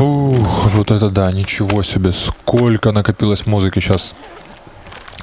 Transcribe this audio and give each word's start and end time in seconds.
Фух, 0.00 0.72
вот 0.72 0.90
это 0.90 1.10
да, 1.10 1.30
ничего 1.30 1.82
себе, 1.82 2.12
сколько 2.14 2.90
накопилось 2.90 3.46
музыки 3.46 3.80
сейчас. 3.80 4.14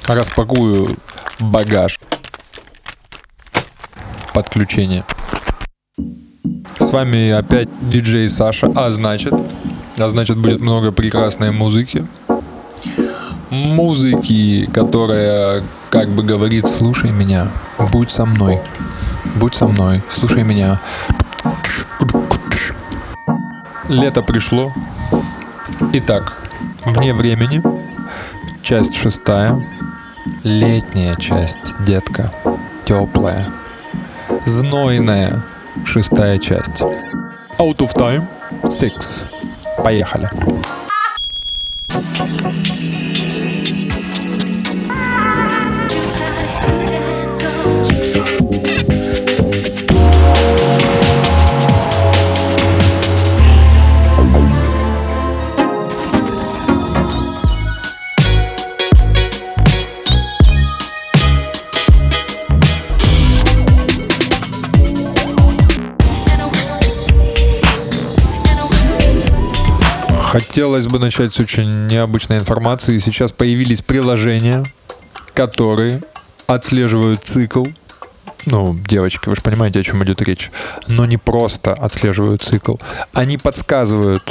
Распакую 0.06 0.96
багаж. 1.40 1.98
Подключение. 4.32 5.04
С 6.78 6.92
вами 6.92 7.30
опять 7.30 7.68
диджей 7.90 8.28
Саша, 8.28 8.70
а 8.76 8.92
значит, 8.92 9.34
а 9.98 10.08
значит 10.08 10.38
будет 10.38 10.60
много 10.60 10.92
прекрасной 10.92 11.50
музыки. 11.50 12.06
Музыки, 13.50 14.70
которая 14.72 15.64
как 15.90 16.08
бы 16.08 16.22
говорит, 16.22 16.68
слушай 16.68 17.10
меня, 17.10 17.48
будь 17.90 18.12
со 18.12 18.26
мной, 18.26 18.60
будь 19.34 19.56
со 19.56 19.66
мной, 19.66 20.02
слушай 20.08 20.44
меня. 20.44 20.80
Лето 23.88 24.22
пришло. 24.22 24.72
Итак, 25.94 26.36
вне 26.84 27.14
времени, 27.14 27.62
часть 28.62 28.94
шестая, 28.94 29.58
летняя 30.44 31.16
часть, 31.16 31.74
детка, 31.86 32.30
теплая, 32.84 33.46
знойная 34.44 35.42
шестая 35.86 36.38
часть. 36.38 36.82
Out 37.58 37.78
of 37.78 37.94
time, 37.94 38.26
six. 38.64 39.26
Поехали. 39.82 40.28
Хотелось 70.58 70.88
бы 70.88 70.98
начать 70.98 71.32
с 71.32 71.38
очень 71.38 71.86
необычной 71.86 72.38
информации. 72.38 72.98
Сейчас 72.98 73.30
появились 73.30 73.80
приложения, 73.80 74.64
которые 75.32 76.02
отслеживают 76.48 77.22
цикл. 77.22 77.66
Ну, 78.46 78.76
девочки, 78.88 79.28
вы 79.28 79.36
же 79.36 79.42
понимаете, 79.42 79.78
о 79.78 79.84
чем 79.84 80.02
идет 80.02 80.20
речь. 80.20 80.50
Но 80.88 81.06
не 81.06 81.16
просто 81.16 81.74
отслеживают 81.74 82.42
цикл. 82.42 82.74
Они 83.12 83.38
подсказывают 83.38 84.24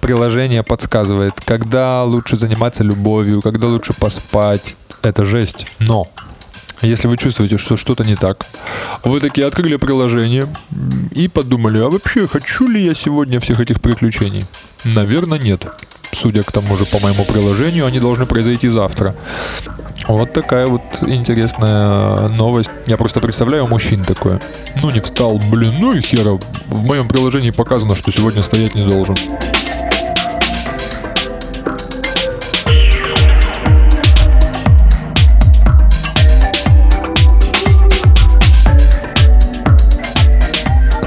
приложение 0.00 0.62
подсказывает, 0.62 1.34
когда 1.44 2.04
лучше 2.04 2.36
заниматься 2.36 2.82
любовью, 2.82 3.42
когда 3.42 3.66
лучше 3.66 3.92
поспать. 3.92 4.78
Это 5.02 5.26
жесть. 5.26 5.66
Но 5.78 6.06
если 6.80 7.06
вы 7.06 7.18
чувствуете, 7.18 7.58
что 7.58 7.76
что-то 7.76 8.02
не 8.02 8.16
так, 8.16 8.46
вы 9.04 9.20
такие 9.20 9.46
открыли 9.46 9.76
приложение 9.76 10.46
и 11.10 11.28
подумали, 11.28 11.80
а 11.80 11.90
вообще 11.90 12.26
хочу 12.26 12.66
ли 12.66 12.82
я 12.82 12.94
сегодня 12.94 13.40
всех 13.40 13.60
этих 13.60 13.82
приключений? 13.82 14.42
Наверное, 14.84 15.38
нет. 15.38 15.66
Судя 16.12 16.42
к 16.42 16.50
тому 16.50 16.76
же 16.76 16.84
по 16.86 16.98
моему 17.00 17.24
приложению, 17.24 17.86
они 17.86 18.00
должны 18.00 18.26
произойти 18.26 18.68
завтра. 18.68 19.14
Вот 20.08 20.32
такая 20.32 20.66
вот 20.66 20.82
интересная 21.02 22.28
новость. 22.28 22.70
Я 22.86 22.96
просто 22.96 23.20
представляю 23.20 23.66
мужчин 23.66 24.02
такое. 24.04 24.40
Ну 24.82 24.90
не 24.90 25.00
встал, 25.00 25.38
блин, 25.38 25.76
ну 25.78 25.92
и 25.92 26.00
хера. 26.00 26.38
В 26.66 26.84
моем 26.84 27.08
приложении 27.08 27.50
показано, 27.50 27.94
что 27.94 28.10
сегодня 28.10 28.42
стоять 28.42 28.74
не 28.74 28.84
должен. 28.84 29.16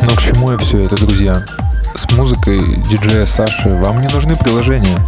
Но 0.01 0.15
к 0.15 0.21
чему 0.21 0.51
я 0.51 0.57
все 0.59 0.79
это, 0.79 0.95
друзья? 0.95 1.43
С 1.95 2.11
музыкой 2.13 2.77
диджея 2.89 3.25
Саши 3.25 3.69
вам 3.69 4.01
не 4.01 4.07
нужны 4.07 4.35
приложения. 4.35 4.99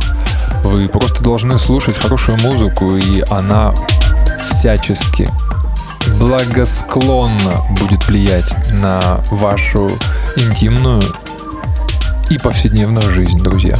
Вы 0.63 0.87
просто 0.87 1.23
должны 1.23 1.57
слушать 1.57 1.97
хорошую 1.97 2.39
музыку, 2.41 2.95
и 2.95 3.23
она 3.29 3.73
всячески 4.49 5.29
благосклонно 6.19 7.61
будет 7.79 8.07
влиять 8.07 8.53
на 8.71 9.21
вашу 9.31 9.89
интимную 10.37 11.01
и 12.29 12.37
повседневную 12.37 13.09
жизнь, 13.11 13.39
друзья. 13.39 13.75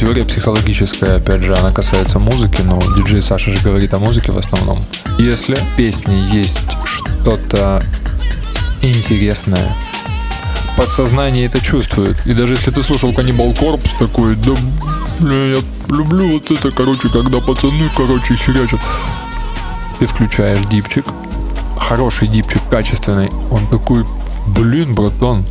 Теория 0.00 0.24
психологическая, 0.24 1.16
опять 1.16 1.42
же, 1.42 1.54
она 1.54 1.72
касается 1.72 2.18
музыки, 2.18 2.62
но 2.62 2.80
диджей 2.96 3.20
Саша 3.20 3.50
же 3.50 3.58
говорит 3.58 3.92
о 3.92 3.98
музыке 3.98 4.32
в 4.32 4.38
основном. 4.38 4.82
Если 5.18 5.56
в 5.56 5.76
песне 5.76 6.18
есть 6.32 6.62
что-то 6.84 7.82
интересное, 8.80 9.70
подсознание 10.78 11.44
это 11.44 11.60
чувствует. 11.60 12.16
И 12.24 12.32
даже 12.32 12.54
если 12.54 12.70
ты 12.70 12.80
слушал 12.80 13.12
Каннибал 13.12 13.52
Корпус 13.52 13.92
такой, 13.98 14.36
да, 14.36 14.52
бля, 15.18 15.56
я 15.56 15.58
люблю 15.90 16.32
вот 16.32 16.50
это, 16.50 16.70
короче, 16.70 17.10
когда 17.10 17.40
пацаны, 17.40 17.90
короче, 17.94 18.36
херячат. 18.36 18.80
Ты 19.98 20.06
включаешь 20.06 20.64
дипчик, 20.70 21.04
хороший 21.76 22.28
дипчик, 22.28 22.62
качественный, 22.70 23.28
он 23.50 23.66
такой, 23.66 24.06
блин, 24.46 24.94
братан, 24.94 25.44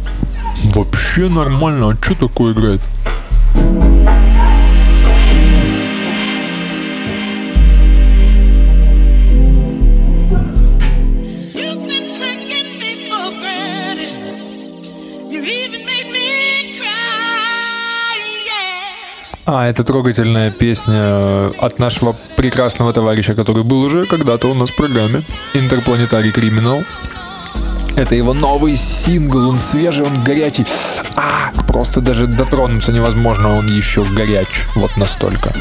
вообще 0.73 1.29
нормально, 1.29 1.91
а 1.91 2.03
что 2.03 2.15
такое 2.15 2.53
играет? 2.53 2.81
А, 19.51 19.67
это 19.67 19.83
трогательная 19.83 20.51
песня 20.51 21.47
от 21.59 21.79
нашего 21.79 22.15
прекрасного 22.35 22.93
товарища, 22.93 23.33
который 23.33 23.63
был 23.63 23.81
уже 23.81 24.05
когда-то 24.05 24.51
у 24.51 24.53
нас 24.53 24.69
в 24.69 24.75
программе. 24.75 25.23
Интерпланетарий 25.55 26.31
Криминал. 26.31 26.83
Это 27.95 28.13
его 28.13 28.35
новый 28.35 28.75
сингл, 28.75 29.49
он 29.49 29.59
свежий, 29.59 30.05
он 30.05 30.23
горячий. 30.23 30.67
А, 31.15 31.51
просто 31.65 31.99
даже 31.99 32.27
дотронуться 32.27 32.91
невозможно, 32.91 33.57
он 33.57 33.65
еще 33.65 34.03
горяч. 34.03 34.65
Вот 34.75 34.95
настолько. 34.97 35.51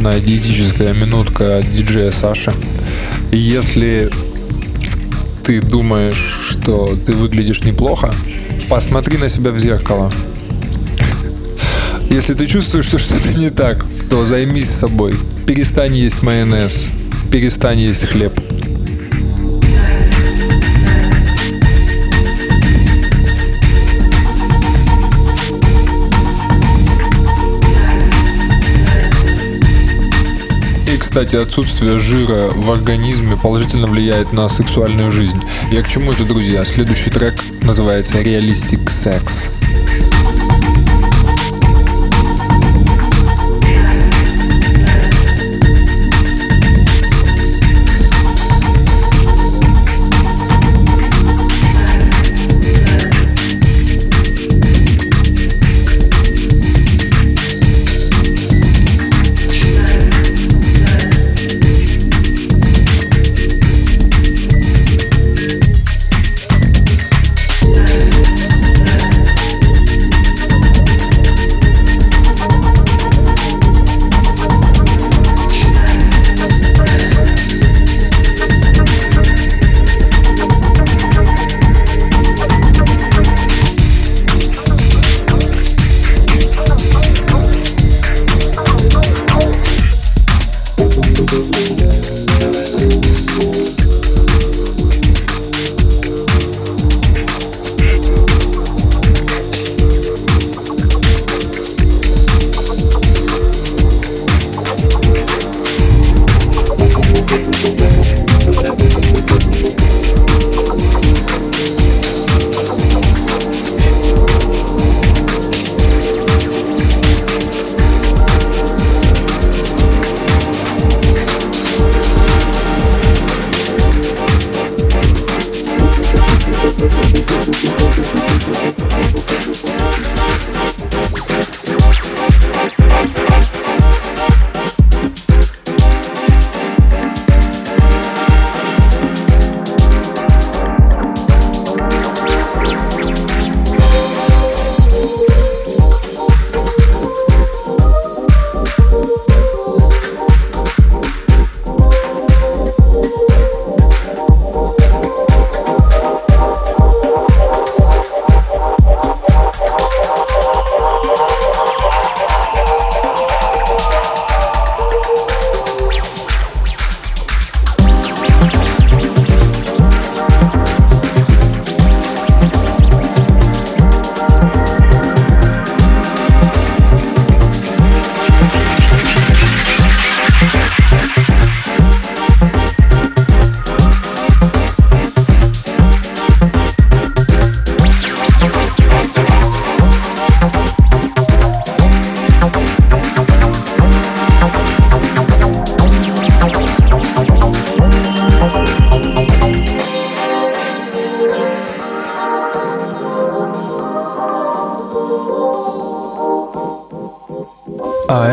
Одна 0.00 0.18
диетическая 0.18 0.94
минутка 0.94 1.58
от 1.58 1.68
диджея 1.68 2.10
Саши. 2.10 2.54
Если 3.32 4.10
ты 5.44 5.60
думаешь, 5.60 6.38
что 6.48 6.96
ты 6.96 7.12
выглядишь 7.12 7.64
неплохо, 7.64 8.14
посмотри 8.70 9.18
на 9.18 9.28
себя 9.28 9.50
в 9.50 9.58
зеркало. 9.58 10.10
Если 12.08 12.32
ты 12.32 12.46
чувствуешь, 12.46 12.86
что 12.86 12.96
что-то 12.96 13.38
не 13.38 13.50
так, 13.50 13.84
то 14.08 14.24
займись 14.24 14.70
собой. 14.70 15.18
Перестань 15.46 15.94
есть 15.94 16.22
майонез. 16.22 16.88
Перестань 17.30 17.80
есть 17.80 18.06
хлеб. 18.06 18.40
Кстати, 31.10 31.34
отсутствие 31.34 31.98
жира 31.98 32.52
в 32.54 32.70
организме 32.70 33.36
положительно 33.36 33.88
влияет 33.88 34.32
на 34.32 34.46
сексуальную 34.46 35.10
жизнь. 35.10 35.40
Я 35.72 35.82
к 35.82 35.88
чему 35.88 36.12
это, 36.12 36.24
друзья? 36.24 36.64
Следующий 36.64 37.10
трек 37.10 37.34
называется 37.62 38.20
Realistic 38.20 38.84
Sex. 38.86 39.59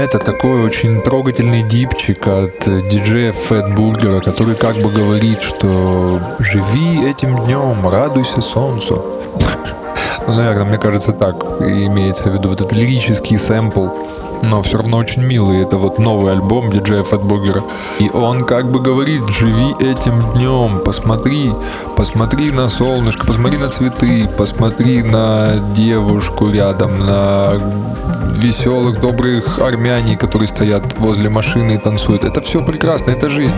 Это 0.08 0.20
такой 0.20 0.64
очень 0.64 1.02
трогательный 1.02 1.64
дипчик 1.64 2.28
от 2.28 2.64
диджея 2.90 3.34
Фэт 3.34 3.76
Бургера, 3.76 4.22
который 4.22 4.56
как 4.56 4.78
бы 4.78 4.90
говорит, 4.90 5.42
что 5.42 6.22
живи 6.40 7.10
этим 7.10 7.44
днем, 7.44 7.88
радуйся 7.88 8.42
солнцу. 8.42 9.04
Ну, 10.28 10.34
наверное, 10.34 10.66
мне 10.66 10.78
кажется, 10.78 11.14
так 11.14 11.36
имеется 11.62 12.30
в 12.30 12.34
виду 12.34 12.50
вот 12.50 12.60
этот 12.60 12.74
лирический 12.74 13.40
сэмпл 13.40 13.88
но 14.42 14.62
все 14.62 14.78
равно 14.78 14.98
очень 14.98 15.24
милый. 15.24 15.62
Это 15.62 15.78
вот 15.78 16.00
новый 16.00 16.34
альбом 16.34 16.72
диджея 16.72 17.04
Фэтбургера. 17.04 17.64
И 18.00 18.10
он 18.10 18.46
как 18.46 18.72
бы 18.72 18.80
говорит, 18.80 19.28
живи 19.28 19.74
этим 19.80 20.14
днем, 20.34 20.82
посмотри, 20.84 21.52
посмотри 21.96 22.52
на 22.52 22.70
солнышко, 22.70 23.26
посмотри 23.26 23.58
на 23.58 23.70
цветы, 23.70 24.30
посмотри 24.38 25.04
на 25.04 25.56
девушку 25.74 26.50
рядом, 26.50 27.00
на 27.00 27.54
веселых, 28.38 29.02
добрых 29.02 29.60
армяне, 29.60 30.16
которые 30.18 30.48
стоят 30.48 30.84
возле 31.00 31.30
машины 31.30 31.74
и 31.74 31.78
танцуют. 31.78 32.24
Это 32.24 32.42
все 32.42 32.64
прекрасно, 32.64 33.12
это 33.12 33.30
жизнь. 33.30 33.56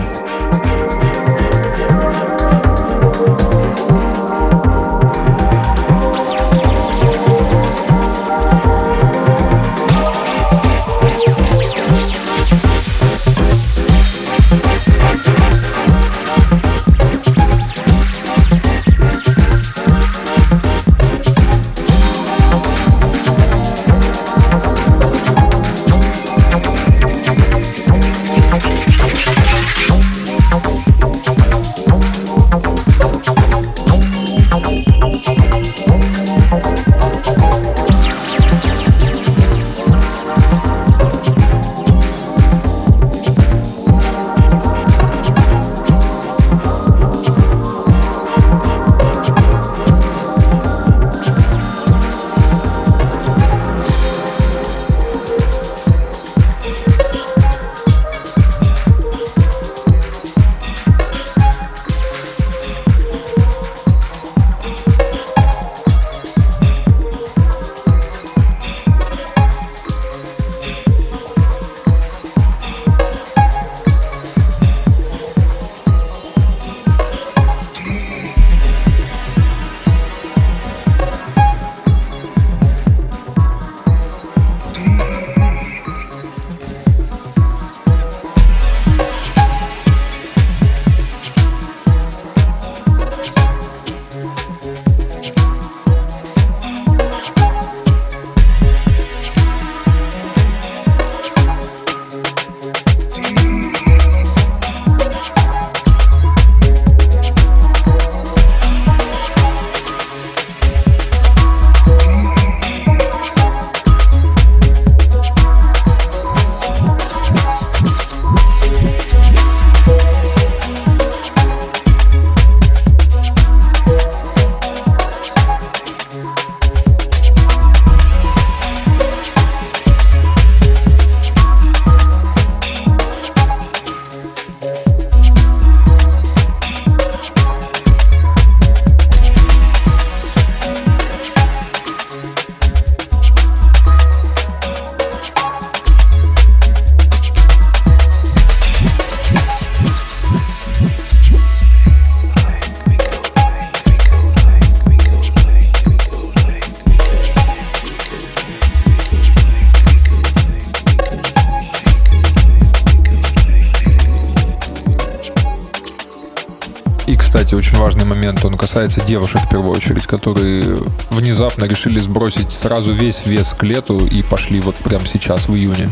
Касается 168.70 169.00
девушек 169.00 169.40
в 169.40 169.48
первую 169.48 169.72
очередь, 169.72 170.06
которые 170.06 170.62
внезапно 171.10 171.64
решили 171.64 171.98
сбросить 171.98 172.52
сразу 172.52 172.92
весь 172.92 173.26
вес 173.26 173.52
к 173.52 173.64
лету 173.64 174.06
и 174.06 174.22
пошли 174.22 174.60
вот 174.60 174.76
прямо 174.76 175.06
сейчас, 175.06 175.48
в 175.48 175.56
июне, 175.56 175.90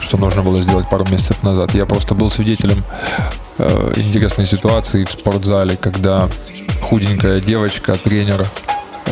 что 0.00 0.16
нужно 0.16 0.42
было 0.42 0.60
сделать 0.62 0.90
пару 0.90 1.04
месяцев 1.04 1.44
назад. 1.44 1.76
Я 1.76 1.86
просто 1.86 2.16
был 2.16 2.28
свидетелем 2.28 2.82
э, 3.58 3.92
интересной 3.94 4.46
ситуации 4.46 5.04
в 5.04 5.12
спортзале, 5.12 5.76
когда 5.76 6.28
худенькая 6.80 7.38
девочка, 7.38 7.94
тренер, 7.94 8.48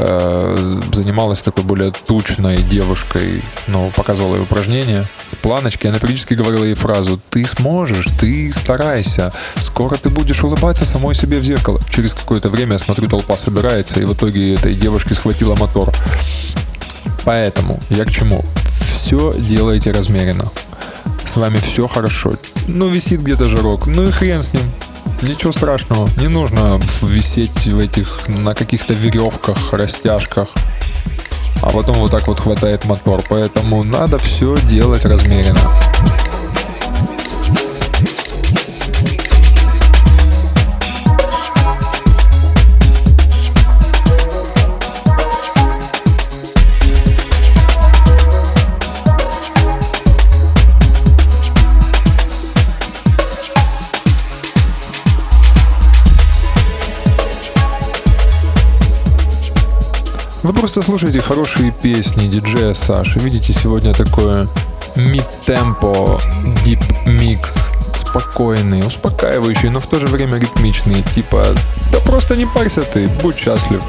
э, 0.00 0.80
занималась 0.92 1.42
такой 1.42 1.64
более 1.64 1.92
тучной 1.92 2.58
девушкой, 2.58 3.42
ну, 3.68 3.90
показывала 3.94 4.36
ей 4.36 4.42
упражнения– 4.42 5.06
планочке, 5.40 5.88
она 5.88 5.98
периодически 5.98 6.34
говорила 6.34 6.64
ей 6.64 6.74
фразу 6.74 7.20
«Ты 7.30 7.44
сможешь, 7.44 8.06
ты 8.18 8.52
старайся, 8.52 9.32
скоро 9.56 9.96
ты 9.96 10.08
будешь 10.08 10.42
улыбаться 10.44 10.86
самой 10.86 11.14
себе 11.14 11.38
в 11.38 11.44
зеркало». 11.44 11.80
Через 11.90 12.14
какое-то 12.14 12.48
время, 12.48 12.72
я 12.72 12.78
смотрю, 12.78 13.08
толпа 13.08 13.36
собирается, 13.36 14.00
и 14.00 14.04
в 14.04 14.14
итоге 14.14 14.54
этой 14.54 14.74
девушке 14.74 15.14
схватила 15.14 15.56
мотор. 15.56 15.92
Поэтому 17.24 17.80
я 17.90 18.04
к 18.04 18.10
чему? 18.10 18.44
Все 18.66 19.34
делайте 19.38 19.92
размеренно. 19.92 20.50
С 21.24 21.36
вами 21.36 21.58
все 21.58 21.86
хорошо. 21.86 22.34
Ну, 22.66 22.88
висит 22.88 23.20
где-то 23.20 23.44
жирок. 23.44 23.86
Ну 23.86 24.08
и 24.08 24.10
хрен 24.10 24.42
с 24.42 24.54
ним. 24.54 24.62
Ничего 25.22 25.52
страшного. 25.52 26.08
Не 26.16 26.28
нужно 26.28 26.80
висеть 27.02 27.66
в 27.66 27.78
этих, 27.78 28.28
на 28.28 28.54
каких-то 28.54 28.94
веревках, 28.94 29.72
растяжках 29.72 30.48
а 31.62 31.70
потом 31.70 31.96
вот 31.96 32.10
так 32.10 32.26
вот 32.26 32.40
хватает 32.40 32.84
мотор. 32.84 33.22
Поэтому 33.28 33.82
надо 33.82 34.18
все 34.18 34.56
делать 34.62 35.04
размеренно. 35.04 35.60
Вы 60.50 60.56
просто 60.56 60.82
слушаете 60.82 61.20
хорошие 61.20 61.70
песни 61.70 62.26
диджея 62.26 62.74
Саши. 62.74 63.20
Видите 63.20 63.52
сегодня 63.52 63.94
такое 63.94 64.48
мид-темпо, 64.96 66.20
дип 66.64 66.80
микс, 67.06 67.70
спокойный, 67.94 68.84
успокаивающий, 68.84 69.68
но 69.68 69.78
в 69.78 69.86
то 69.86 70.00
же 70.00 70.08
время 70.08 70.38
ритмичный. 70.40 71.02
Типа, 71.02 71.54
да 71.92 72.00
просто 72.00 72.34
не 72.34 72.46
парься 72.46 72.82
ты, 72.82 73.06
будь 73.22 73.38
счастлив. 73.38 73.80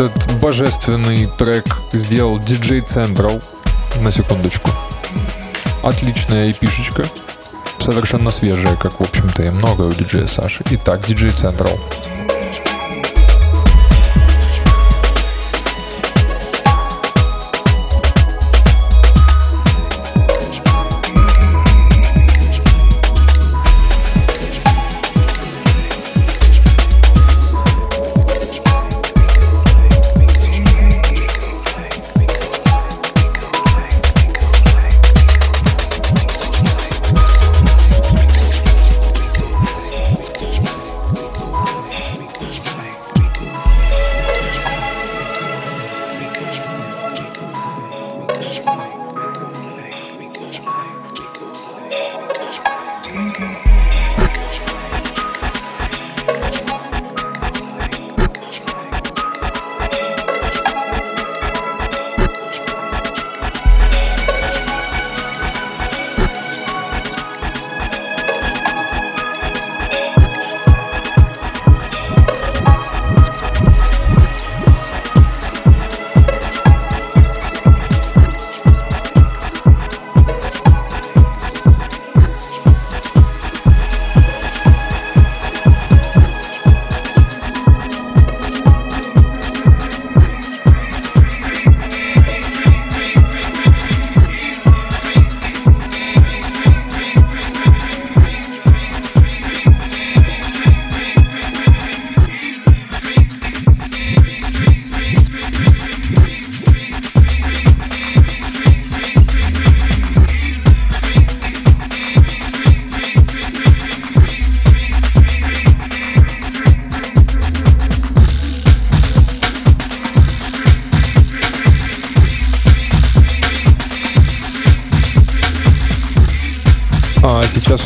Этот 0.00 0.40
божественный 0.40 1.26
трек 1.26 1.66
сделал 1.92 2.38
DJ 2.38 2.82
Central. 2.86 3.42
На 4.00 4.10
секундочку. 4.10 4.70
Отличная 5.82 6.50
эпишечка. 6.50 7.04
Совершенно 7.78 8.30
свежая, 8.30 8.76
как, 8.76 8.98
в 8.98 9.02
общем-то, 9.02 9.42
и 9.42 9.50
много 9.50 9.82
у 9.82 9.92
диджея 9.92 10.26
Саши. 10.26 10.64
Итак, 10.70 11.00
DJ 11.00 11.34
Central. 11.34 11.78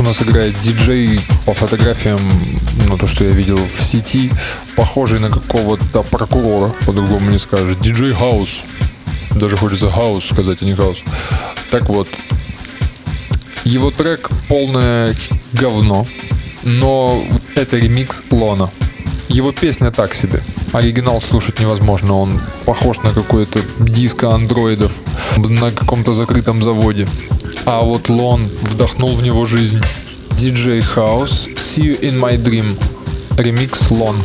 У 0.05 0.07
нас 0.07 0.21
играет 0.21 0.61
диджей 0.61 1.19
по 1.47 1.55
фотографиям, 1.55 2.21
ну 2.87 2.99
то, 2.99 3.07
что 3.07 3.25
я 3.25 3.31
видел 3.31 3.59
в 3.67 3.83
сети, 3.83 4.31
похожий 4.77 5.19
на 5.19 5.31
какого-то 5.31 6.03
прокурора, 6.03 6.75
по-другому 6.85 7.31
не 7.31 7.38
скажешь. 7.38 7.79
Диджей 7.81 8.12
Хаус. 8.12 8.62
Даже 9.31 9.57
хочется 9.57 9.90
хаус 9.90 10.27
сказать, 10.27 10.59
а 10.61 10.64
не 10.67 10.75
хаус. 10.75 10.99
Так 11.71 11.88
вот, 11.88 12.09
его 13.64 13.90
трек 13.90 14.29
полное 14.47 15.17
говно, 15.55 16.07
но 16.64 17.25
это 17.55 17.79
ремикс 17.79 18.23
Лона. 18.31 18.71
Его 19.29 19.53
песня 19.53 19.90
так 19.90 20.14
себе. 20.14 20.43
Оригинал 20.73 21.21
слушать 21.23 21.61
невозможно, 21.61 22.14
он 22.14 22.43
похож 22.67 22.99
на 22.99 23.14
какой-то 23.14 23.62
диско 23.79 24.33
андроидов 24.33 24.93
на 25.38 25.71
каком-то 25.71 26.12
закрытом 26.12 26.62
заводе. 26.62 27.09
А 27.64 27.81
вот 27.83 28.09
Лон 28.09 28.49
вдохнул 28.62 29.14
в 29.14 29.23
него 29.23 29.47
жизнь. 29.47 29.81
DJ 30.31 30.85
House, 30.95 31.55
See 31.57 31.83
You 31.83 32.01
In 32.01 32.21
My 32.21 32.37
Dream. 32.37 32.77
Ремикс 33.37 33.90
Лон. 33.90 34.17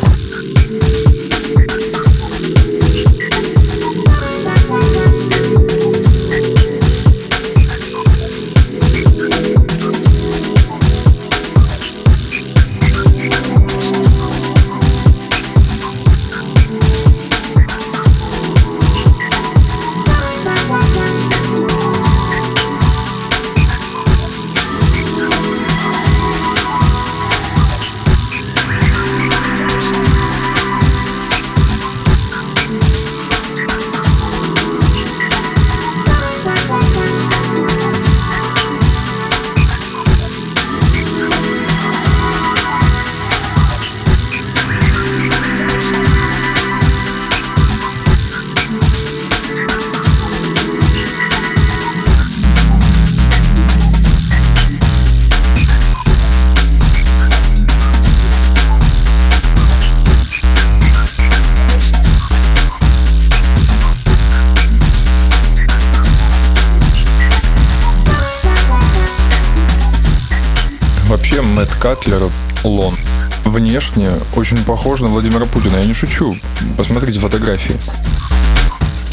Катлер 71.80 72.32
Лон. 72.64 72.98
Внешне 73.46 74.10
очень 74.36 74.64
похож 74.64 75.00
на 75.00 75.08
Владимира 75.08 75.46
Путина. 75.46 75.78
Я 75.78 75.86
не 75.86 75.94
шучу. 75.94 76.36
Посмотрите 76.76 77.20
фотографии. 77.20 77.80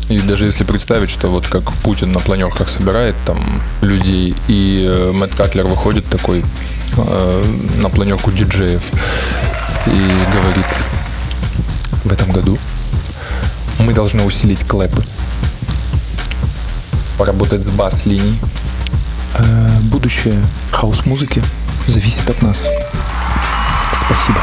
И 0.09 0.19
даже 0.21 0.47
если 0.47 0.65
представить, 0.65 1.11
что 1.11 1.29
вот 1.29 1.47
как 1.47 1.73
Путин 1.85 2.13
на 2.13 2.21
планерках 2.21 2.69
собирает 2.69 3.15
там 3.25 3.63
людей, 3.83 4.35
и 4.49 4.91
э, 4.93 5.13
Мэтт 5.13 5.37
Катлер 5.37 5.67
выходит 5.67 6.07
такой 6.07 6.45
э, 6.97 7.45
на 7.83 7.89
планерку 7.91 8.33
диджеев 8.33 8.91
и 9.87 10.13
говорит, 10.33 10.85
в 12.05 12.13
этом 12.13 12.33
году 12.33 12.59
мы 13.79 13.93
должны 13.93 14.25
усилить 14.25 14.65
клэпы, 14.65 15.05
поработать 17.19 17.65
с 17.65 17.69
бас-линией. 17.71 18.37
Э, 19.35 19.79
будущее 19.83 20.43
хаос-музыки 20.73 21.43
зависит 21.87 22.29
от 22.31 22.43
нас. 22.43 22.69
Спасибо. 23.93 24.41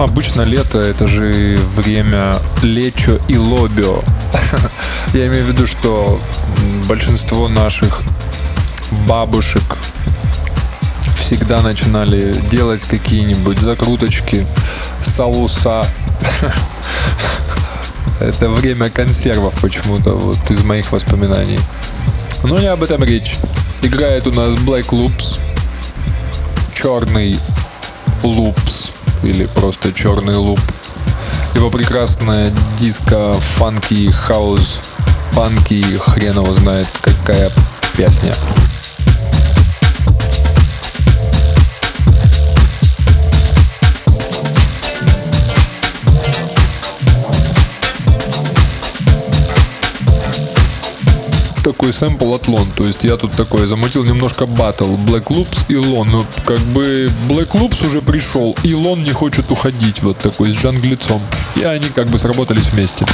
Обычно 0.00 0.42
лето 0.42 0.78
это 0.78 1.06
же 1.06 1.58
время 1.76 2.34
лечо 2.62 3.18
и 3.28 3.36
лобио. 3.36 4.00
Я 5.12 5.26
имею 5.28 5.44
в 5.44 5.48
виду, 5.48 5.66
что 5.66 6.20
большинство 6.88 7.48
наших 7.48 8.02
бабушек 9.06 9.62
всегда 11.18 11.60
начинали 11.60 12.32
делать 12.50 12.82
какие-нибудь 12.84 13.60
закруточки, 13.60 14.46
салуса. 15.02 15.86
Это 18.20 18.48
время 18.48 18.88
консервов 18.90 19.54
почему-то, 19.60 20.14
вот 20.14 20.50
из 20.50 20.62
моих 20.62 20.90
воспоминаний. 20.92 21.60
Но 22.42 22.58
не 22.58 22.66
об 22.66 22.82
этом 22.82 23.04
речь. 23.04 23.36
Играет 23.82 24.26
у 24.26 24.32
нас 24.32 24.56
Black 24.56 24.88
Loops, 24.90 25.38
черный 26.74 27.38
лупс 28.22 28.90
или 29.22 29.46
просто 29.46 29.92
черный 29.92 30.36
луп. 30.36 30.60
Его 31.54 31.70
прекрасная 31.70 32.52
диско, 32.76 33.32
фанки, 33.56 34.10
хаус, 34.10 34.80
фанки, 35.32 35.82
хрен 35.98 36.34
его 36.34 36.54
знает 36.54 36.88
какая 37.02 37.50
песня. 37.96 38.34
Такой 51.72 51.92
сэмпл 51.92 52.34
от 52.34 52.48
Лон. 52.48 52.68
То 52.76 52.84
есть 52.84 53.04
я 53.04 53.16
тут 53.16 53.32
такой 53.32 53.66
замутил 53.66 54.04
немножко 54.04 54.46
батл 54.46 54.96
Black 54.96 55.26
Loops 55.26 55.66
и 55.68 55.76
Лон. 55.76 56.08
Но 56.10 56.26
как 56.44 56.58
бы 56.58 57.10
Black 57.28 57.50
Loops 57.50 57.86
уже 57.86 58.02
пришел, 58.02 58.56
и 58.64 58.74
Лон 58.74 59.04
не 59.04 59.12
хочет 59.12 59.50
уходить 59.50 60.02
вот 60.02 60.18
такой 60.18 60.52
с 60.52 60.56
джанглицом. 60.56 61.22
И 61.56 61.62
они 61.62 61.88
как 61.88 62.08
бы 62.08 62.18
сработались 62.18 62.70
вместе. 62.72 63.06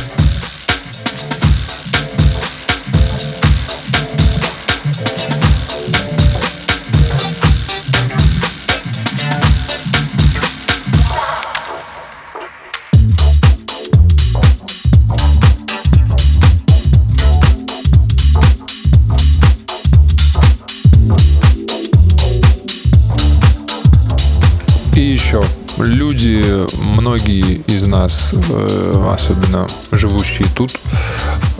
Люди, 25.86 26.44
многие 26.80 27.62
из 27.66 27.84
нас, 27.84 28.32
э, 28.34 29.10
особенно 29.12 29.66
живущие 29.92 30.48
тут, 30.54 30.72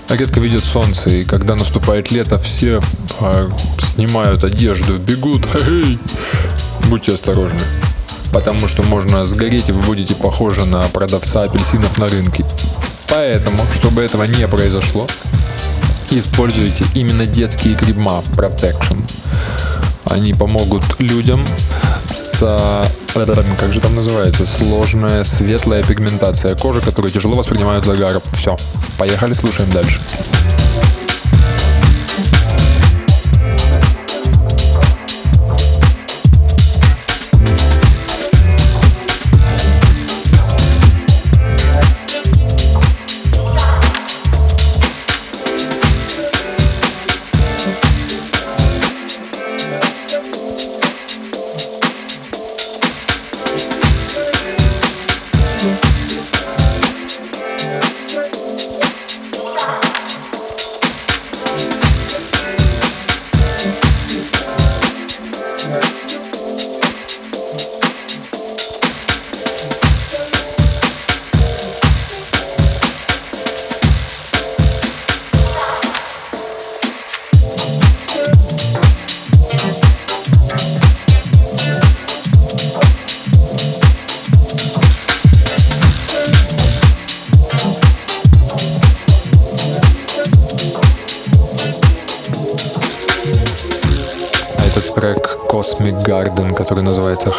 редко 0.08 0.40
видят 0.40 0.64
солнце, 0.64 1.10
и 1.10 1.24
когда 1.24 1.54
наступает 1.54 2.10
лето, 2.10 2.38
все 2.38 2.80
э, 3.20 3.48
снимают 3.78 4.44
одежду, 4.44 4.98
бегут. 4.98 5.46
Хей! 5.64 5.98
Будьте 6.88 7.14
осторожны, 7.14 7.60
потому 8.32 8.68
что 8.68 8.82
можно 8.82 9.26
сгореть, 9.26 9.68
и 9.68 9.72
вы 9.72 9.82
будете 9.82 10.14
похожи 10.14 10.64
на 10.64 10.82
продавца 10.88 11.44
апельсинов 11.44 11.98
на 11.98 12.08
рынке. 12.08 12.44
Поэтому, 13.08 13.58
чтобы 13.74 14.02
этого 14.02 14.24
не 14.24 14.46
произошло, 14.48 15.06
используйте 16.10 16.84
именно 16.94 17.26
детские 17.26 17.74
крема 17.74 18.22
Protection. 18.36 19.02
Они 20.08 20.32
помогут 20.32 20.82
людям 20.98 21.46
с, 22.12 22.38
как 23.12 23.72
же 23.72 23.80
там 23.80 23.94
называется, 23.96 24.46
сложная 24.46 25.24
светлая 25.24 25.82
пигментация 25.82 26.54
кожи, 26.54 26.80
которые 26.80 27.12
тяжело 27.12 27.34
воспринимают 27.34 27.84
загар. 27.84 28.20
Все, 28.32 28.56
поехали, 28.98 29.34
слушаем 29.34 29.70
дальше. 29.72 30.00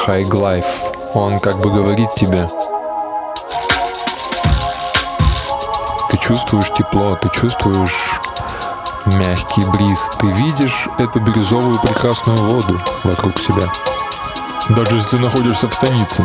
High 0.07 0.23
Life. 0.23 0.65
Он 1.15 1.37
как 1.37 1.59
бы 1.59 1.69
говорит 1.69 2.07
тебе, 2.15 2.49
ты 6.09 6.17
чувствуешь 6.19 6.71
тепло, 6.77 7.17
ты 7.21 7.29
чувствуешь 7.29 8.21
мягкий 9.07 9.65
бриз, 9.65 10.09
ты 10.17 10.27
видишь 10.27 10.87
эту 10.97 11.19
бирюзовую 11.19 11.77
прекрасную 11.81 12.37
воду 12.37 12.79
вокруг 13.03 13.37
себя. 13.37 13.67
Даже 14.69 14.95
если 14.95 15.17
ты 15.17 15.19
находишься 15.19 15.69
в 15.69 15.73
станице. 15.73 16.23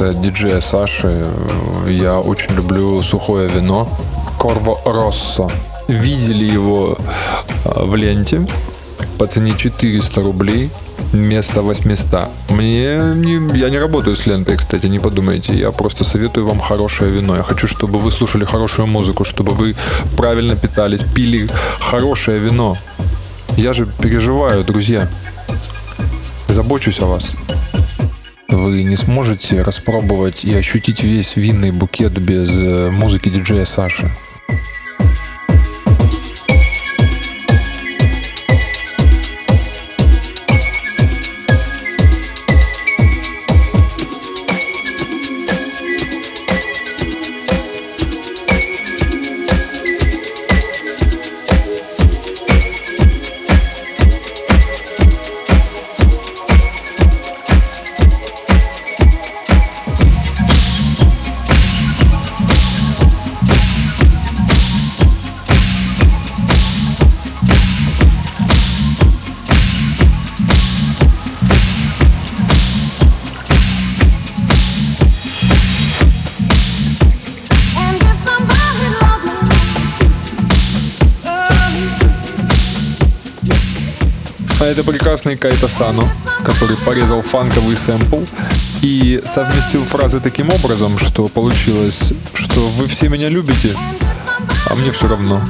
От 0.00 0.20
диджея 0.20 0.60
Саши. 0.60 1.24
Я 1.88 2.18
очень 2.20 2.54
люблю 2.54 3.02
сухое 3.02 3.48
вино. 3.48 3.88
Корво 4.38 4.78
Россо. 4.84 5.50
Видели 5.88 6.44
его 6.44 6.96
а, 7.64 7.84
в 7.84 7.96
ленте 7.96 8.46
по 9.18 9.26
цене 9.26 9.54
400 9.56 10.22
рублей 10.22 10.70
вместо 11.12 11.62
800. 11.62 12.28
Мне 12.50 12.96
не, 13.14 13.58
я 13.58 13.70
не 13.70 13.78
работаю 13.78 14.16
с 14.16 14.26
лентой, 14.26 14.56
кстати, 14.56 14.86
не 14.86 14.98
подумайте. 14.98 15.54
Я 15.58 15.70
просто 15.72 16.04
советую 16.04 16.46
вам 16.46 16.60
хорошее 16.60 17.10
вино. 17.10 17.36
Я 17.36 17.42
хочу, 17.42 17.66
чтобы 17.66 17.98
вы 17.98 18.10
слушали 18.10 18.44
хорошую 18.44 18.86
музыку, 18.86 19.24
чтобы 19.24 19.52
вы 19.52 19.74
правильно 20.16 20.56
питались, 20.56 21.02
пили 21.02 21.48
хорошее 21.80 22.38
вино. 22.38 22.76
Я 23.56 23.72
же 23.72 23.86
переживаю, 23.86 24.64
друзья. 24.64 25.08
Забочусь 26.48 27.00
о 27.00 27.06
вас. 27.06 27.36
Вы 28.50 28.82
не 28.82 28.96
сможете 28.96 29.62
распробовать 29.62 30.44
и 30.44 30.54
ощутить 30.54 31.02
весь 31.02 31.36
винный 31.36 31.70
букет 31.70 32.12
без 32.18 32.58
э, 32.58 32.90
музыки 32.90 33.28
диджея 33.28 33.64
Саши. 33.64 34.10
Прекрасный 85.10 85.36
Кайта 85.36 85.66
Сано, 85.66 86.08
который 86.44 86.76
порезал 86.76 87.20
фанковый 87.20 87.76
сэмпл 87.76 88.22
и 88.80 89.20
совместил 89.24 89.84
фразы 89.84 90.20
таким 90.20 90.50
образом, 90.50 90.96
что 91.00 91.26
получилось, 91.26 92.12
что 92.32 92.68
вы 92.68 92.86
все 92.86 93.08
меня 93.08 93.28
любите, 93.28 93.76
а 94.68 94.76
мне 94.76 94.92
все 94.92 95.08
равно. 95.08 95.42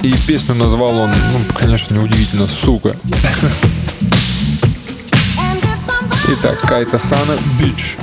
И 0.00 0.14
песню 0.26 0.54
назвал 0.54 0.96
он, 0.96 1.10
ну, 1.10 1.40
конечно, 1.54 1.94
неудивительно, 1.94 2.46
сука. 2.46 2.96
Итак, 6.28 6.58
Кайта 6.62 6.98
Сана, 6.98 7.36
Бич. 7.60 7.98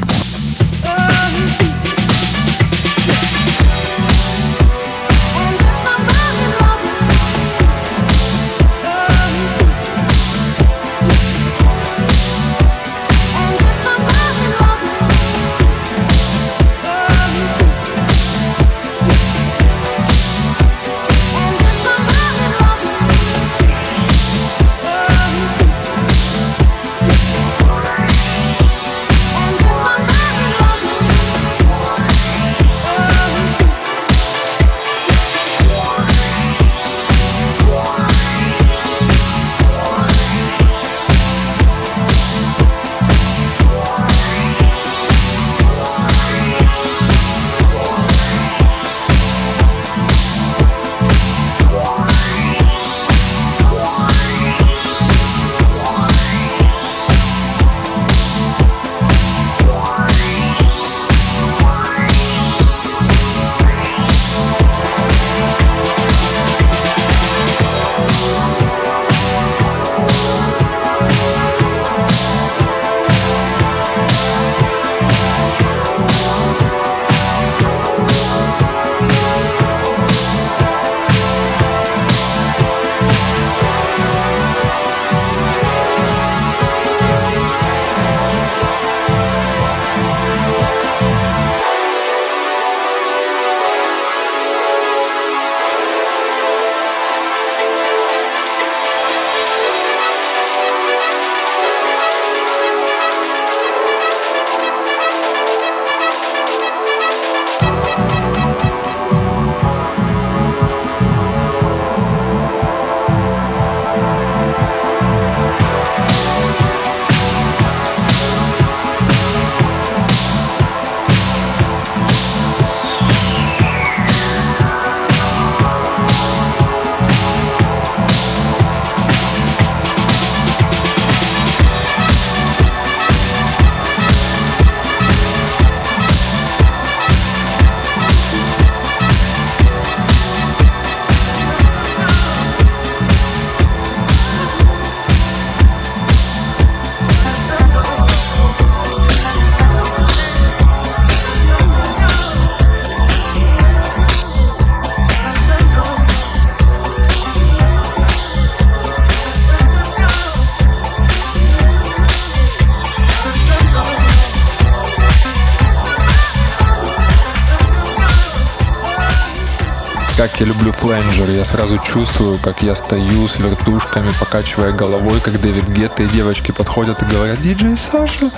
Я 170.40 170.46
люблю 170.46 170.72
фленджер. 170.72 171.30
Я 171.30 171.44
сразу 171.44 171.78
чувствую, 171.80 172.38
как 172.42 172.64
я 172.64 172.76
стою 172.76 173.28
с 173.28 173.40
вертушками, 173.40 174.10
покачивая 174.20 174.72
головой, 174.72 175.20
как 175.20 175.42
Дэвид 175.42 175.68
Гетта 175.70 176.04
и 176.04 176.08
девочки 176.08 176.52
подходят 176.52 177.02
и 177.02 177.06
говорят, 177.06 177.42
диджей 177.42 177.76
Саша, 177.78 178.32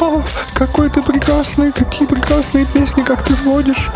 о, 0.00 0.22
какой 0.52 0.90
ты 0.90 1.02
прекрасный, 1.02 1.72
какие 1.72 2.06
прекрасные 2.06 2.66
песни, 2.66 3.02
как 3.02 3.22
ты 3.22 3.34
сводишь. 3.34 3.90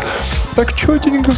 Так 0.55 0.75
четенько. 0.75 1.33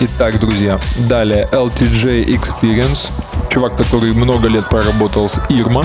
Итак, 0.00 0.40
друзья, 0.40 0.80
далее 0.96 1.48
LTJ 1.52 2.26
Experience. 2.26 3.10
Чувак, 3.50 3.76
который 3.76 4.12
много 4.14 4.48
лет 4.48 4.68
проработал 4.68 5.28
с 5.28 5.40
Ирма. 5.48 5.84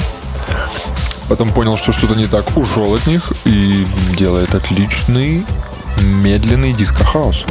Потом 1.28 1.52
понял, 1.52 1.76
что 1.78 1.92
что-то 1.92 2.16
не 2.16 2.28
так, 2.28 2.56
ушел 2.56 2.94
от 2.94 3.06
них 3.08 3.34
и 3.44 3.86
делает 4.18 4.56
отличный 4.56 5.46
медленный 6.02 6.72
диско-хаус. 6.72 7.46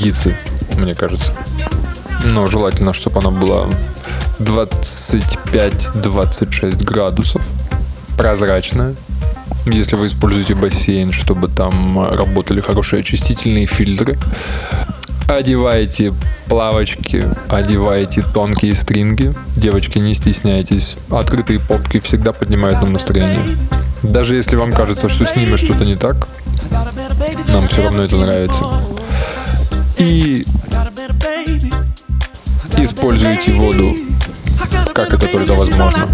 Водицы, 0.00 0.34
мне 0.78 0.94
кажется. 0.94 1.30
Но 2.24 2.46
желательно, 2.46 2.94
чтобы 2.94 3.20
она 3.20 3.30
была 3.30 3.66
25-26 4.38 6.84
градусов, 6.84 7.42
прозрачная. 8.16 8.94
Если 9.66 9.96
вы 9.96 10.06
используете 10.06 10.54
бассейн, 10.54 11.12
чтобы 11.12 11.48
там 11.48 12.14
работали 12.14 12.62
хорошие 12.62 13.00
очистительные 13.00 13.66
фильтры. 13.66 14.16
Одевайте 15.28 16.14
плавочки, 16.46 17.26
одевайте 17.48 18.22
тонкие 18.22 18.74
стринги. 18.74 19.34
Девочки, 19.56 19.98
не 19.98 20.14
стесняйтесь. 20.14 20.96
Открытые 21.10 21.60
попки 21.60 22.00
всегда 22.00 22.32
поднимают 22.32 22.80
нам 22.80 22.94
настроение. 22.94 23.58
Даже 24.02 24.34
если 24.34 24.56
вам 24.56 24.72
кажется, 24.72 25.10
что 25.10 25.26
с 25.26 25.36
ними 25.36 25.56
что-то 25.56 25.84
не 25.84 25.96
так, 25.96 26.26
нам 27.48 27.68
все 27.68 27.82
равно 27.82 28.04
это 28.04 28.16
нравится 28.16 28.64
и 30.00 30.46
используйте 32.78 33.52
воду, 33.52 33.94
как 34.94 35.12
это 35.12 35.26
только 35.28 35.54
возможно. 35.54 36.08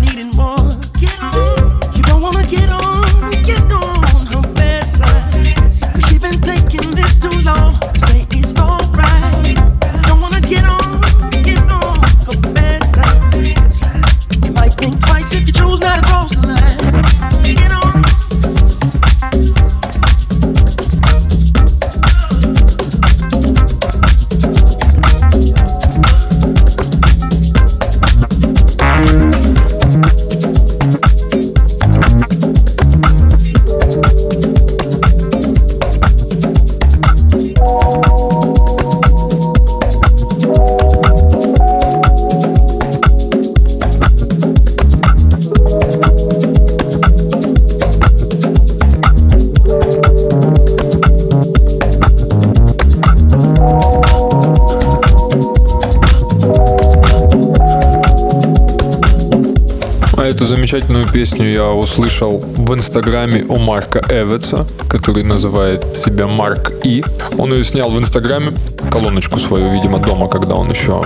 Замечательную 60.77 61.09
песню 61.11 61.51
я 61.53 61.71
услышал 61.71 62.39
в 62.39 62.75
инстаграме 62.75 63.47
у 63.49 63.57
Марка 63.57 64.03
Эвица, 64.11 64.67
который 64.91 65.23
называет 65.23 65.97
себя 65.97 66.27
Марк 66.27 66.71
И. 66.85 67.03
Он 67.39 67.55
ее 67.55 67.65
снял 67.65 67.91
в 67.91 67.99
инстаграме, 67.99 68.53
колоночку 68.91 69.39
свою, 69.39 69.71
видимо, 69.71 69.99
дома, 69.99 70.29
когда 70.29 70.55
он 70.55 70.71
еще 70.71 71.03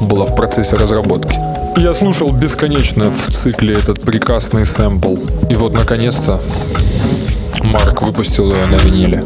была 0.00 0.24
в 0.24 0.34
процессе 0.34 0.76
разработки. 0.76 1.38
Я 1.76 1.92
слушал 1.92 2.32
бесконечно 2.32 3.10
в 3.10 3.30
цикле 3.30 3.74
этот 3.74 4.00
прекрасный 4.00 4.64
сэмпл. 4.64 5.16
И 5.50 5.54
вот, 5.54 5.74
наконец-то, 5.74 6.40
Марк 7.62 8.00
выпустил 8.00 8.50
ее 8.50 8.64
на 8.64 8.76
виниле. 8.76 9.24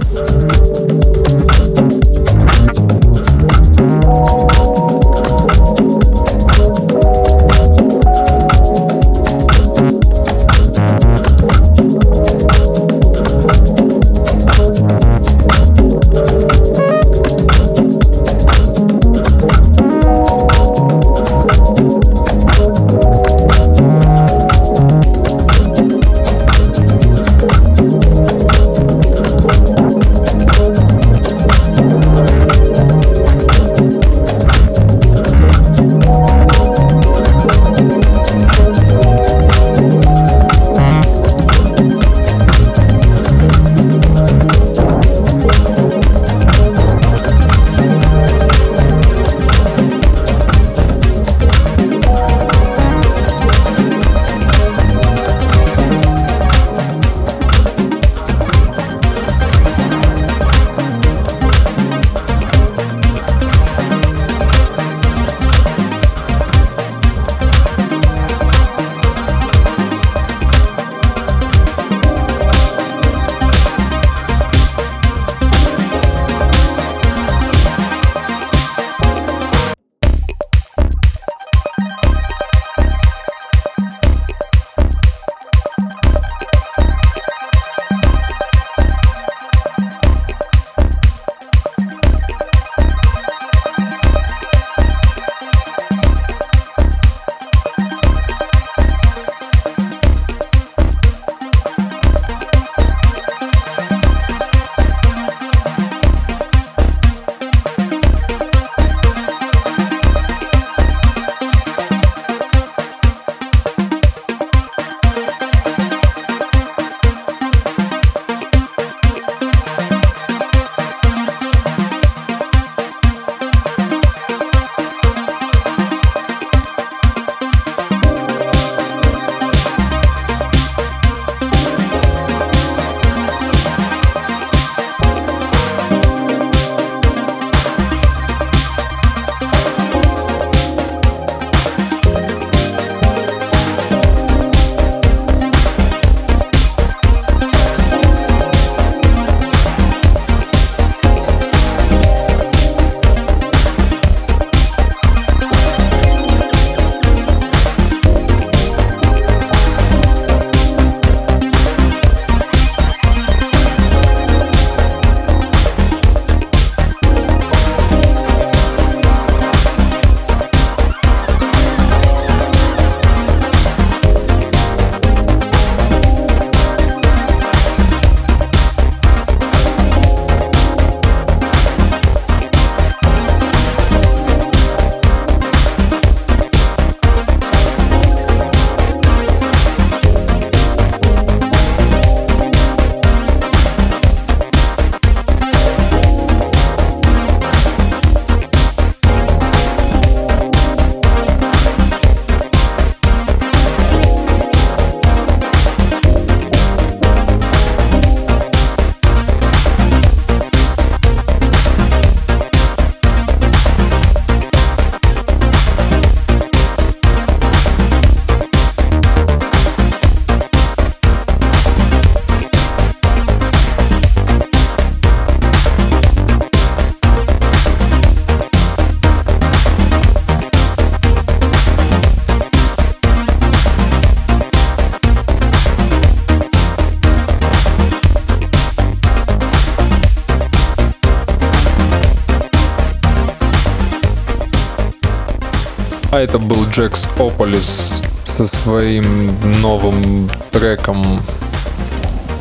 Джекс 246.72 247.06
Ополис 247.18 248.00
со 248.24 248.46
своим 248.46 249.36
новым 249.60 250.30
треком 250.50 251.20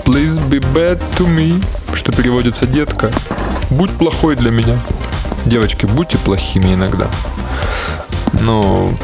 Please 0.05 0.41
be 0.49 0.61
bad 0.73 1.01
to 1.17 1.27
me, 1.27 1.61
что 1.93 2.13
переводится 2.13 2.65
«Детка, 2.65 3.11
будь 3.69 3.91
плохой 3.91 4.37
для 4.37 4.49
меня». 4.49 4.79
Девочки, 5.43 5.85
будьте 5.85 6.17
плохими 6.17 6.73
иногда. 6.73 7.09
Ну, 8.31 8.97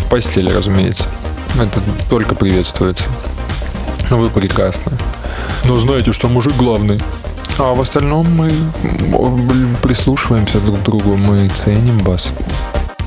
в 0.00 0.10
постели, 0.10 0.52
разумеется. 0.52 1.08
Это 1.54 1.80
только 2.10 2.34
приветствуется. 2.34 3.04
Вы 4.10 4.28
прекрасны. 4.28 4.92
Но 5.64 5.78
знаете, 5.78 6.12
что 6.12 6.28
мужик 6.28 6.54
главный. 6.56 7.00
А 7.58 7.72
в 7.72 7.80
остальном 7.80 8.30
мы 8.36 8.52
прислушиваемся 9.82 10.60
друг 10.60 10.80
к 10.80 10.82
другу, 10.82 11.16
мы 11.16 11.48
ценим 11.48 12.00
вас. 12.00 12.32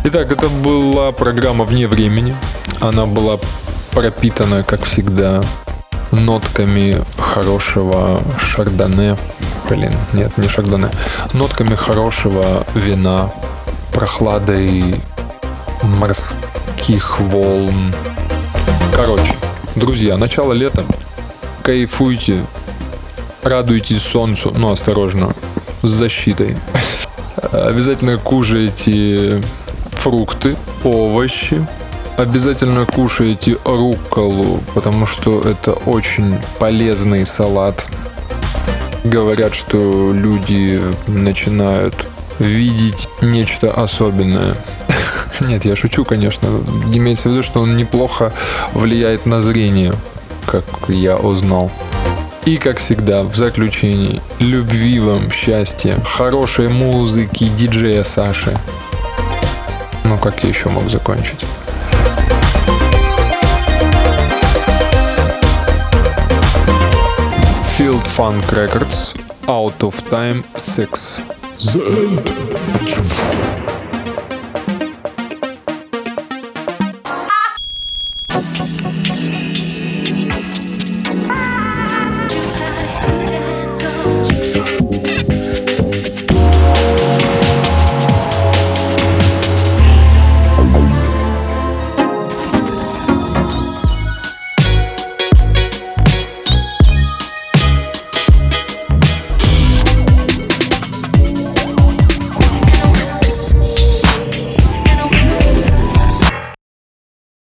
Итак, 0.03 0.31
это 0.31 0.49
была 0.49 1.11
программа 1.11 1.63
«Вне 1.63 1.87
времени». 1.87 2.35
Она 2.79 3.05
была 3.05 3.37
пропитана, 3.91 4.63
как 4.63 4.85
всегда, 4.85 5.43
нотками 6.11 7.03
хорошего 7.19 8.19
шардоне. 8.39 9.15
Блин, 9.69 9.91
нет, 10.13 10.35
не 10.39 10.47
шардоне. 10.47 10.89
Нотками 11.33 11.75
хорошего 11.75 12.65
вина, 12.73 13.31
прохладой 13.93 14.95
морских 15.83 17.19
волн. 17.19 17.93
Короче, 18.95 19.35
друзья, 19.75 20.17
начало 20.17 20.53
лета. 20.53 20.83
Кайфуйте, 21.61 22.43
радуйтесь 23.43 24.01
солнцу, 24.01 24.51
ну 24.57 24.71
осторожно, 24.71 25.35
с 25.83 25.89
защитой. 25.89 26.57
Обязательно 27.51 28.17
кушайте 28.17 29.43
фрукты, 30.01 30.55
овощи. 30.83 31.63
Обязательно 32.17 32.87
кушайте 32.87 33.57
рукколу, 33.63 34.59
потому 34.73 35.05
что 35.05 35.41
это 35.41 35.73
очень 35.73 36.37
полезный 36.57 37.23
салат. 37.23 37.85
Говорят, 39.03 39.53
что 39.53 40.11
люди 40.11 40.81
начинают 41.05 42.07
видеть 42.39 43.07
нечто 43.21 43.71
особенное. 43.71 44.55
Нет, 45.39 45.65
я 45.65 45.75
шучу, 45.75 46.03
конечно. 46.03 46.47
Имеется 46.91 47.29
в 47.29 47.33
виду, 47.33 47.43
что 47.43 47.61
он 47.61 47.77
неплохо 47.77 48.33
влияет 48.73 49.27
на 49.27 49.39
зрение, 49.39 49.93
как 50.47 50.63
я 50.87 51.15
узнал. 51.15 51.69
И, 52.45 52.57
как 52.57 52.79
всегда, 52.79 53.21
в 53.21 53.35
заключении, 53.35 54.19
любви 54.39 54.99
вам, 54.99 55.31
счастья, 55.31 55.95
хорошей 56.03 56.69
музыки, 56.69 57.47
диджея 57.55 58.01
Саши. 58.01 58.57
Ну, 60.11 60.17
как 60.17 60.43
я 60.43 60.49
еще 60.49 60.67
мог 60.67 60.89
закончить? 60.89 61.39
Field 67.77 68.03
Funk 68.03 68.43
Records, 68.51 69.15
Out 69.47 69.79
of 69.79 69.95
Time 70.09 70.43
6. 70.57 71.21
The 71.59 71.79
End. 71.95 73.70